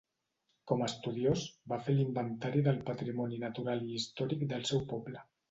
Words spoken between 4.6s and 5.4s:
seu poble.